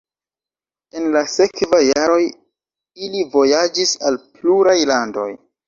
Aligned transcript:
En 1.01 1.05
la 1.15 1.21
sekvaj 1.33 1.81
jaroj 1.83 2.17
ili 3.09 3.23
vojaĝis 3.37 3.95
al 4.11 4.21
pluraj 4.41 4.77
landoj. 4.97 5.31